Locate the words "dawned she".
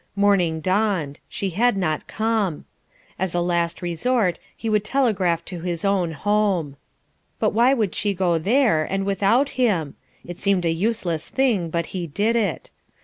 0.61-1.51